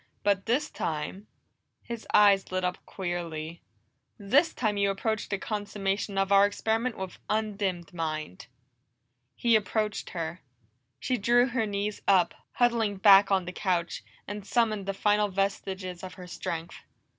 [0.23, 1.27] But this time"
[1.83, 3.61] His eyes lit up queerly
[4.17, 8.47] "this time you approach the consummation of our experiment with undimmed mind!"
[9.35, 10.41] He approached her.
[10.99, 16.01] She drew her knees up, huddling back on the couch, and summoned the final vestiges
[16.03, 16.77] of her strength.